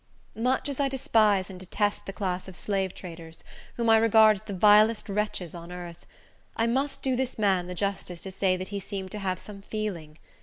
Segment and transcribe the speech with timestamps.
[0.35, 3.43] Much as I despise and detest the class of slave traders,
[3.75, 6.07] whom I regard as the vilest wretches on earth,
[6.55, 9.61] I must do this man the justice to say that he seemed to have some
[9.61, 10.17] feeling.